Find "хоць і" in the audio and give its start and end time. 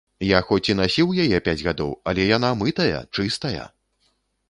0.47-0.75